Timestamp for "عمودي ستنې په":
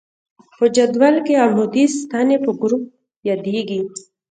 1.43-2.51